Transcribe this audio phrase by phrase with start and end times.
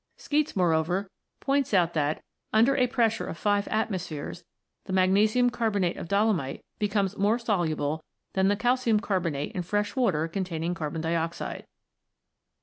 [0.17, 4.43] Skeatsds), moreover, points out that, under a pressure of five atmospheres
[4.85, 8.03] the magnesium car bonate of dolomite becomes more soluble
[8.33, 11.67] than the calcium carbonate in fresh water containing carbon dioxide.